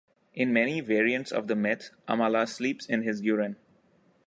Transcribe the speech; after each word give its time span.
In 0.33 0.51
many 0.51 0.81
variants 0.81 1.31
of 1.31 1.47
the 1.47 1.55
myth, 1.55 1.91
Amala 2.07 2.49
sleeps 2.49 2.87
in 2.87 3.03
his 3.03 3.21
urine. 3.21 3.57